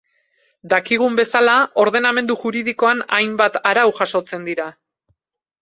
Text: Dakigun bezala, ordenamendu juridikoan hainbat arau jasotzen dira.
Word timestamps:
Dakigun 0.71 1.17
bezala, 1.19 1.57
ordenamendu 1.83 2.37
juridikoan 2.45 3.05
hainbat 3.19 3.61
arau 3.73 3.87
jasotzen 4.01 4.49
dira. 4.53 4.71